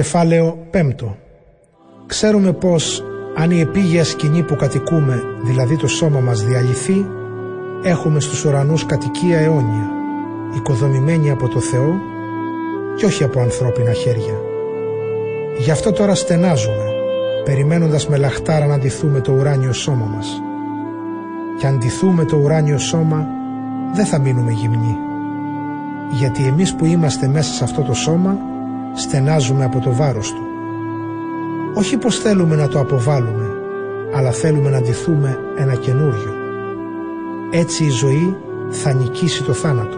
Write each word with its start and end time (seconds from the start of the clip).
Κεφάλαιο 0.00 0.58
5 0.72 0.90
Ξέρουμε 2.06 2.52
πως 2.52 3.04
αν 3.36 3.50
η 3.50 3.60
επίγεια 3.60 4.04
σκηνή 4.04 4.42
που 4.42 4.56
κατοικούμε, 4.56 5.22
δηλαδή 5.44 5.76
το 5.76 5.86
σώμα 5.88 6.20
μας 6.20 6.44
διαλυθεί, 6.44 7.06
έχουμε 7.82 8.20
στους 8.20 8.44
ουρανούς 8.44 8.86
κατοικία 8.86 9.38
αιώνια, 9.38 9.90
οικοδομημένη 10.56 11.30
από 11.30 11.48
το 11.48 11.60
Θεό 11.60 11.94
και 12.96 13.04
όχι 13.06 13.24
από 13.24 13.40
ανθρώπινα 13.40 13.92
χέρια. 13.92 14.40
Γι' 15.58 15.70
αυτό 15.70 15.92
τώρα 15.92 16.14
στενάζουμε, 16.14 16.84
περιμένοντας 17.44 18.08
με 18.08 18.16
λαχτάρα 18.16 18.66
να 18.66 18.74
αντιθούμε 18.74 19.20
το 19.20 19.32
ουράνιο 19.32 19.72
σώμα 19.72 20.04
μας. 20.04 20.42
Και 21.58 21.66
αν 21.66 21.78
ντυθούμε 21.78 22.24
το 22.24 22.36
ουράνιο 22.36 22.78
σώμα, 22.78 23.26
δεν 23.94 24.06
θα 24.06 24.18
μείνουμε 24.18 24.52
γυμνοί. 24.52 24.96
Γιατί 26.10 26.44
εμείς 26.44 26.74
που 26.74 26.84
είμαστε 26.84 27.28
μέσα 27.28 27.52
σε 27.52 27.64
αυτό 27.64 27.82
το 27.82 27.94
σώμα, 27.94 28.38
στενάζουμε 28.94 29.64
από 29.64 29.80
το 29.80 29.92
βάρος 29.92 30.32
του. 30.32 30.42
Όχι 31.74 31.96
πως 31.96 32.18
θέλουμε 32.18 32.56
να 32.56 32.68
το 32.68 32.80
αποβάλουμε, 32.80 33.46
αλλά 34.14 34.30
θέλουμε 34.30 34.70
να 34.70 34.80
ντυθούμε 34.80 35.38
ένα 35.56 35.74
καινούριο. 35.74 36.34
Έτσι 37.50 37.84
η 37.84 37.90
ζωή 37.90 38.36
θα 38.70 38.92
νικήσει 38.92 39.42
το 39.42 39.52
θάνατο. 39.52 39.96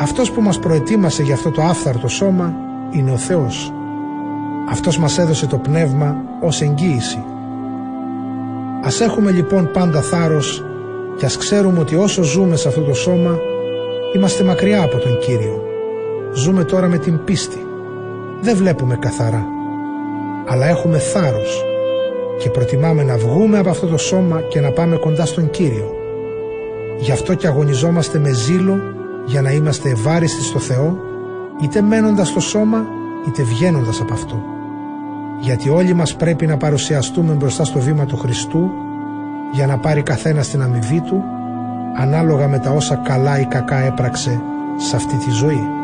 Αυτός 0.00 0.30
που 0.30 0.40
μας 0.40 0.58
προετοίμασε 0.58 1.22
για 1.22 1.34
αυτό 1.34 1.50
το 1.50 1.62
άφθαρτο 1.62 2.08
σώμα 2.08 2.54
είναι 2.90 3.10
ο 3.10 3.16
Θεός. 3.16 3.72
Αυτός 4.70 4.98
μας 4.98 5.18
έδωσε 5.18 5.46
το 5.46 5.58
πνεύμα 5.58 6.16
ως 6.40 6.60
εγγύηση. 6.60 7.24
Ας 8.84 9.00
έχουμε 9.00 9.30
λοιπόν 9.30 9.70
πάντα 9.72 10.00
θάρρος 10.00 10.64
και 11.16 11.26
ας 11.26 11.36
ξέρουμε 11.36 11.78
ότι 11.78 11.96
όσο 11.96 12.22
ζούμε 12.22 12.56
σε 12.56 12.68
αυτό 12.68 12.80
το 12.80 12.94
σώμα 12.94 13.38
είμαστε 14.14 14.44
μακριά 14.44 14.82
από 14.82 14.98
τον 14.98 15.18
Κύριο. 15.18 15.73
Ζούμε 16.34 16.64
τώρα 16.64 16.88
με 16.88 16.98
την 16.98 17.24
πίστη. 17.24 17.66
Δεν 18.40 18.56
βλέπουμε 18.56 18.96
καθαρά. 18.96 19.46
Αλλά 20.48 20.66
έχουμε 20.66 20.98
θάρρος 20.98 21.64
και 22.38 22.50
προτιμάμε 22.50 23.02
να 23.02 23.16
βγούμε 23.16 23.58
από 23.58 23.70
αυτό 23.70 23.86
το 23.86 23.96
σώμα 23.96 24.40
και 24.40 24.60
να 24.60 24.70
πάμε 24.70 24.96
κοντά 24.96 25.26
στον 25.26 25.50
Κύριο. 25.50 25.94
Γι' 27.00 27.12
αυτό 27.12 27.34
και 27.34 27.46
αγωνιζόμαστε 27.46 28.18
με 28.18 28.32
ζήλο 28.32 28.80
για 29.26 29.42
να 29.42 29.50
είμαστε 29.50 29.90
ευάριστοι 29.90 30.42
στο 30.42 30.58
Θεό 30.58 30.98
είτε 31.62 31.80
μένοντας 31.80 32.28
στο 32.28 32.40
σώμα 32.40 32.86
είτε 33.28 33.42
βγαίνοντας 33.42 34.00
από 34.00 34.12
αυτό. 34.12 34.42
Γιατί 35.40 35.68
όλοι 35.68 35.94
μας 35.94 36.16
πρέπει 36.16 36.46
να 36.46 36.56
παρουσιαστούμε 36.56 37.32
μπροστά 37.32 37.64
στο 37.64 37.78
βήμα 37.78 38.04
του 38.04 38.16
Χριστού 38.16 38.70
για 39.52 39.66
να 39.66 39.78
πάρει 39.78 40.02
καθένα 40.02 40.42
την 40.42 40.62
αμοιβή 40.62 41.00
του 41.00 41.22
ανάλογα 41.96 42.48
με 42.48 42.58
τα 42.58 42.70
όσα 42.70 42.94
καλά 42.94 43.40
ή 43.40 43.44
κακά 43.44 43.78
έπραξε 43.78 44.40
σε 44.76 44.96
αυτή 44.96 45.16
τη 45.16 45.30
ζωή. 45.30 45.82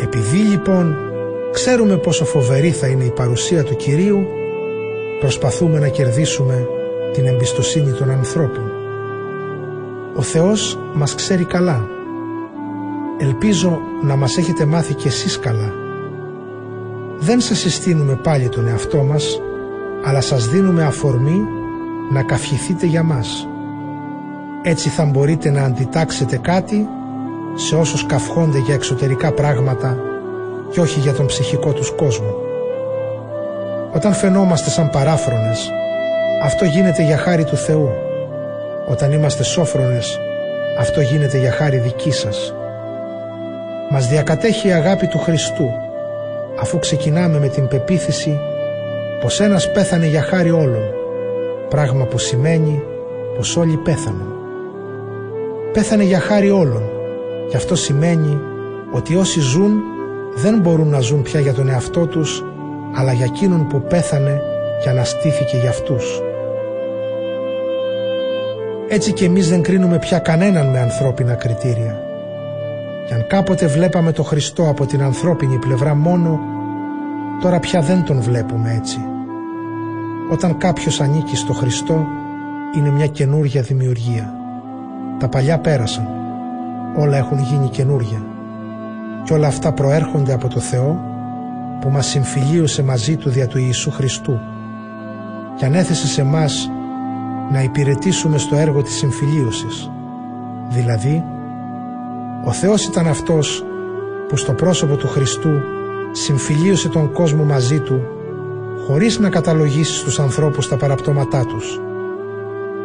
Επειδή 0.00 0.38
λοιπόν 0.38 0.96
ξέρουμε 1.52 1.96
πόσο 1.96 2.24
φοβερή 2.24 2.70
θα 2.70 2.86
είναι 2.86 3.04
η 3.04 3.10
παρουσία 3.10 3.64
του 3.64 3.76
Κυρίου 3.76 4.26
προσπαθούμε 5.20 5.78
να 5.78 5.88
κερδίσουμε 5.88 6.66
την 7.12 7.26
εμπιστοσύνη 7.26 7.92
των 7.92 8.10
ανθρώπων. 8.10 8.70
Ο 10.16 10.22
Θεός 10.22 10.78
μας 10.94 11.14
ξέρει 11.14 11.44
καλά. 11.44 11.88
Ελπίζω 13.18 13.78
να 14.02 14.16
μας 14.16 14.36
έχετε 14.36 14.64
μάθει 14.64 14.94
κι 14.94 15.06
εσείς 15.06 15.38
καλά. 15.38 15.72
Δεν 17.18 17.40
σας 17.40 17.58
συστήνουμε 17.58 18.14
πάλι 18.22 18.48
τον 18.48 18.68
εαυτό 18.68 19.02
μας, 19.02 19.40
αλλά 20.04 20.20
σας 20.20 20.48
δίνουμε 20.48 20.84
αφορμή 20.84 21.40
να 22.12 22.22
καυχηθείτε 22.22 22.86
για 22.86 23.02
μας. 23.02 23.48
Έτσι 24.62 24.88
θα 24.88 25.04
μπορείτε 25.04 25.50
να 25.50 25.62
αντιτάξετε 25.62 26.36
κάτι 26.36 26.86
σε 27.60 27.76
όσους 27.76 28.06
καυχόνται 28.06 28.58
για 28.58 28.74
εξωτερικά 28.74 29.32
πράγματα 29.32 29.96
και 30.70 30.80
όχι 30.80 31.00
για 31.00 31.12
τον 31.12 31.26
ψυχικό 31.26 31.72
τους 31.72 31.90
κόσμο. 31.90 32.34
Όταν 33.94 34.14
φαινόμαστε 34.14 34.70
σαν 34.70 34.90
παράφρονες, 34.90 35.70
αυτό 36.44 36.64
γίνεται 36.64 37.02
για 37.02 37.16
χάρη 37.16 37.44
του 37.44 37.56
Θεού. 37.56 37.90
Όταν 38.88 39.12
είμαστε 39.12 39.42
σόφρονες, 39.42 40.18
αυτό 40.78 41.00
γίνεται 41.00 41.38
για 41.38 41.52
χάρη 41.52 41.78
δική 41.78 42.10
σας. 42.10 42.54
Μας 43.90 44.08
διακατέχει 44.08 44.68
η 44.68 44.72
αγάπη 44.72 45.06
του 45.06 45.18
Χριστού, 45.18 45.70
αφού 46.60 46.78
ξεκινάμε 46.78 47.38
με 47.38 47.48
την 47.48 47.68
πεποίθηση 47.68 48.38
πως 49.20 49.40
ένας 49.40 49.72
πέθανε 49.72 50.06
για 50.06 50.22
χάρη 50.22 50.50
όλων, 50.50 50.82
πράγμα 51.68 52.04
που 52.04 52.18
σημαίνει 52.18 52.82
πως 53.36 53.56
όλοι 53.56 53.76
πέθαναν. 53.76 54.32
Πέθανε 55.72 56.02
για 56.02 56.20
χάρη 56.20 56.50
όλων 56.50 56.97
και 57.48 57.56
αυτό 57.56 57.74
σημαίνει 57.74 58.38
ότι 58.92 59.16
όσοι 59.16 59.40
ζουν 59.40 59.80
δεν 60.34 60.60
μπορούν 60.60 60.88
να 60.88 61.00
ζουν 61.00 61.22
πια 61.22 61.40
για 61.40 61.54
τον 61.54 61.68
εαυτό 61.68 62.06
τους 62.06 62.44
αλλά 62.94 63.12
για 63.12 63.24
εκείνον 63.24 63.66
που 63.66 63.82
πέθανε 63.82 64.40
και 64.82 64.88
αναστήθηκε 64.88 65.56
για 65.56 65.70
αυτούς. 65.70 66.22
Έτσι 68.88 69.12
και 69.12 69.24
εμείς 69.24 69.48
δεν 69.48 69.62
κρίνουμε 69.62 69.98
πια 69.98 70.18
κανέναν 70.18 70.70
με 70.70 70.80
ανθρώπινα 70.80 71.34
κριτήρια. 71.34 72.02
Και 73.06 73.14
αν 73.14 73.26
κάποτε 73.26 73.66
βλέπαμε 73.66 74.12
το 74.12 74.22
Χριστό 74.22 74.68
από 74.68 74.86
την 74.86 75.02
ανθρώπινη 75.02 75.58
πλευρά 75.58 75.94
μόνο, 75.94 76.40
τώρα 77.40 77.58
πια 77.58 77.80
δεν 77.80 78.04
τον 78.04 78.20
βλέπουμε 78.20 78.74
έτσι. 78.78 78.98
Όταν 80.32 80.58
κάποιος 80.58 81.00
ανήκει 81.00 81.36
στο 81.36 81.52
Χριστό, 81.52 82.06
είναι 82.76 82.90
μια 82.90 83.06
καινούργια 83.06 83.62
δημιουργία. 83.62 84.34
Τα 85.18 85.28
παλιά 85.28 85.58
πέρασαν. 85.58 86.08
Όλα 86.98 87.16
έχουν 87.16 87.38
γίνει 87.38 87.68
καινούρια. 87.68 88.22
Και 89.24 89.32
όλα 89.32 89.46
αυτά 89.46 89.72
προέρχονται 89.72 90.32
από 90.32 90.48
το 90.48 90.60
Θεό 90.60 91.00
που 91.80 91.90
μας 91.90 92.06
συμφιλίωσε 92.06 92.82
μαζί 92.82 93.16
Του 93.16 93.30
δια 93.30 93.46
του 93.46 93.58
Ιησού 93.58 93.90
Χριστού 93.90 94.40
και 95.56 95.64
ανέθεσε 95.64 96.06
σε 96.06 96.22
μας 96.22 96.70
να 97.52 97.62
υπηρετήσουμε 97.62 98.38
στο 98.38 98.56
έργο 98.56 98.82
της 98.82 98.94
συμφιλίωσης. 98.94 99.90
Δηλαδή, 100.68 101.24
ο 102.44 102.52
Θεός 102.52 102.84
ήταν 102.84 103.06
αυτός 103.06 103.64
που 104.28 104.36
στο 104.36 104.52
πρόσωπο 104.52 104.96
του 104.96 105.08
Χριστού 105.08 105.50
συμφιλίωσε 106.12 106.88
τον 106.88 107.12
κόσμο 107.12 107.44
μαζί 107.44 107.80
Του 107.80 108.00
χωρίς 108.86 109.18
να 109.18 109.28
καταλογίσει 109.28 109.94
στους 109.94 110.18
ανθρώπους 110.18 110.68
τα 110.68 110.76
παραπτώματά 110.76 111.44
τους 111.44 111.80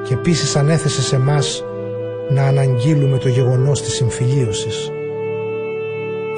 και 0.04 0.14
επίσης 0.14 0.56
ανέθεσε 0.56 1.02
σε 1.02 1.20
μας 1.20 1.64
να 2.30 2.44
αναγγείλουμε 2.44 3.18
το 3.18 3.30
γεγονός 3.30 3.82
της 3.82 3.94
συμφιλίωσης. 3.94 4.92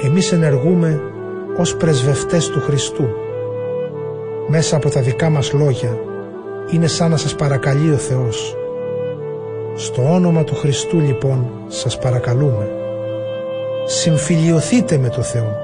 Εμείς 0.04 0.32
ενεργούμε 0.32 1.00
ως 1.58 1.76
πρεσβευτές 1.76 2.48
του 2.48 2.60
Χριστού. 2.60 3.08
Μέσα 4.48 4.76
από 4.76 4.90
τα 4.90 5.00
δικά 5.00 5.30
μας 5.30 5.52
λόγια 5.52 5.98
είναι 6.70 6.86
σαν 6.86 7.10
να 7.10 7.16
σας 7.16 7.34
παρακαλεί 7.34 7.92
ο 7.92 7.96
Θεός. 7.96 8.56
Στο 9.74 10.12
όνομα 10.12 10.44
του 10.44 10.54
Χριστού 10.54 11.00
λοιπόν 11.00 11.50
σας 11.68 11.98
παρακαλούμε. 11.98 12.68
Συμφιλιωθείτε 13.86 14.98
με 14.98 15.08
το 15.08 15.22
Θεό. 15.22 15.56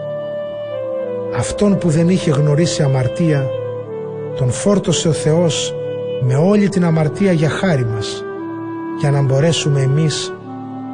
Αυτόν 1.36 1.78
που 1.78 1.88
δεν 1.88 2.08
είχε 2.08 2.30
γνωρίσει 2.30 2.82
αμαρτία 2.82 3.50
τον 4.36 4.50
φόρτωσε 4.50 5.08
ο 5.08 5.12
Θεός 5.12 5.74
με 6.20 6.34
όλη 6.34 6.68
την 6.68 6.84
αμαρτία 6.84 7.32
για 7.32 7.48
χάρη 7.48 7.84
μας 7.84 8.24
για 9.02 9.10
να 9.10 9.22
μπορέσουμε 9.22 9.80
εμείς 9.80 10.32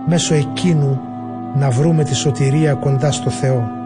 μέσω 0.06 0.34
εκείνου 0.34 1.00
να 1.54 1.70
βρούμε 1.70 2.04
τη 2.04 2.14
σωτηρία 2.14 2.74
κοντά 2.74 3.12
στο 3.12 3.30
Θεό. 3.30 3.77